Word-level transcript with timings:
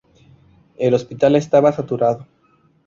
El 0.79 0.95
hospital 0.95 1.35
estaba 1.35 1.71
saturado. 1.73 2.25